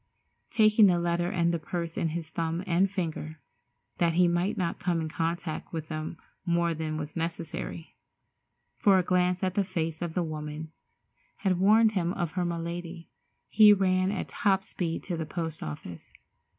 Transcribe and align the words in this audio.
Taking 0.49 0.87
the 0.87 0.97
letter 0.97 1.29
and 1.29 1.53
the 1.53 1.59
purse 1.59 1.95
in 1.95 2.07
his 2.07 2.29
thumb 2.31 2.63
and 2.65 2.89
finger, 2.89 3.39
that 3.99 4.13
he 4.13 4.27
might 4.27 4.57
not 4.57 4.79
come 4.79 4.99
in 4.99 5.09
contact 5.09 5.71
with 5.71 5.89
them 5.89 6.17
more 6.43 6.73
than 6.73 6.97
was 6.97 7.15
necessary—for 7.15 8.97
a 8.97 9.03
glance 9.03 9.43
at 9.43 9.53
the 9.53 9.63
face 9.63 10.01
of 10.01 10.15
the 10.15 10.23
woman 10.23 10.71
had 11.45 11.59
warned 11.59 11.91
him 11.91 12.13
of 12.13 12.31
her 12.31 12.45
malady—he 12.45 13.73
ran 13.73 14.09
at 14.11 14.27
top 14.29 14.63
speed 14.63 15.03
to 15.03 15.15
the 15.15 15.27
post 15.27 15.61
office. 15.61 16.11